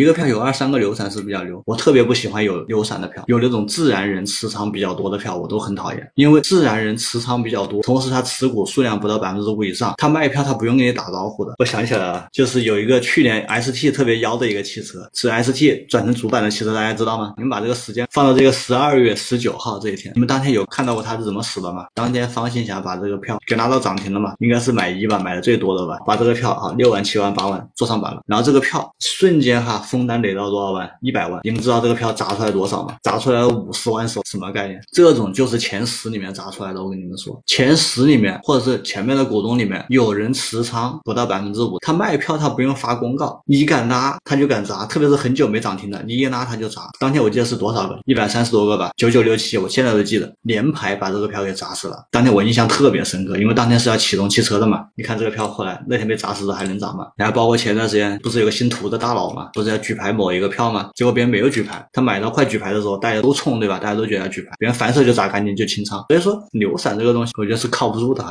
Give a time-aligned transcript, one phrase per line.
[0.00, 1.62] 一个票有二三个流散是比较牛。
[1.66, 6.10] 我特别不喜欢有流散的票，有那种自然人持仓比较多的票，我都很讨厌。
[6.14, 11.54] 因为自然人持仓比较多，同时他持股数量不到百分之五以上，他卖票他不用给你打招呼的。
[11.58, 17.34] 我想起来了，就是有一个去年 ST 特别妖的一个汽车，是 ST 转成主板的汽车，大家知道吗？
[17.36, 21.86] 你们把这个时间放到这个十二月十九号这一天，你们当天有看到过他是怎么死的吗？
[21.94, 24.34] 当天方兴霞把这个票给拿到涨停了嘛？
[24.38, 30.88] 应该是买一吧，买的最多的吧，把这个票啊六万、七万、八万做上板了，然后这个票瞬间哈封单得到多少万？
[31.00, 31.40] 一百万。
[31.42, 32.96] 你们知道这个票砸出来多少吗？
[33.02, 34.80] 砸出来五十万手，什么概念？
[34.92, 36.82] 这种就是前十里面砸出来的。
[36.82, 46.82] 我跟你们说，前十里面或者是前面的股东里面有人持仓不到百分之五，他卖票他不用发公告，你敢拉他就敢砸，特别是很久没涨停的，你一拉他就砸。
[47.00, 47.98] 当天我记得是多少个？
[48.06, 52.04] 一百三十多个吧，九九六七，我现在都记得，连排把这个票给砸死了。
[52.10, 54.84] 当天我印象特别深刻，因为当天是要启动汽车的嘛。
[54.94, 57.08] 你看这个票后来那天被砸死了还能涨吗？
[57.16, 60.90] 然后包括前段时间不是有个姓涂的大佬嘛，不是要举牌某一个票嘛？
[60.94, 63.78] 结果别人没有举牌，他买到快举牌的时候，大家都冲对吧？
[63.78, 66.04] 大家都觉得要举牌，别人反手就砸干净就清仓。
[66.08, 68.24] 所以说牛散这个东西，我觉得是靠不住的。